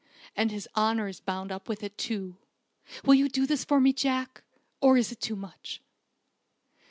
[0.35, 2.35] And his honour is bound up with it, too.
[3.05, 4.41] Will you do this for me, Jack?
[4.81, 5.79] Or is it too much?"